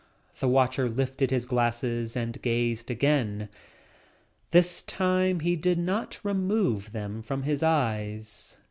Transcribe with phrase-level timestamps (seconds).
[0.39, 3.49] The watcher lifted his glasses and gazed again.
[4.49, 8.57] This time he did not re move them from his eyes.